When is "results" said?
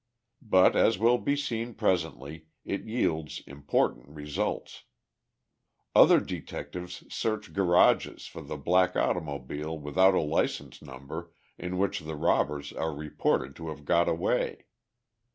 4.09-4.85